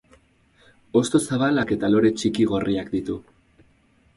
Hosto 0.99 1.21
zabalak 1.25 1.73
eta 1.77 1.91
lore 1.97 2.13
txiki 2.23 2.49
gorriak 2.55 2.91
ditu. 2.95 3.19